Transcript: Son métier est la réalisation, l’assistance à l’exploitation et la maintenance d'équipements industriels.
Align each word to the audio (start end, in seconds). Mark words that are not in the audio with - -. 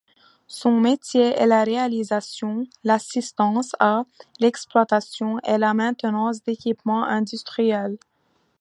Son 0.47 0.79
métier 0.79 1.27
est 1.39 1.45
la 1.45 1.63
réalisation, 1.63 2.63
l’assistance 2.83 3.75
à 3.79 4.03
l’exploitation 4.39 5.37
et 5.47 5.59
la 5.59 5.75
maintenance 5.75 6.41
d'équipements 6.41 7.03
industriels. 7.03 7.99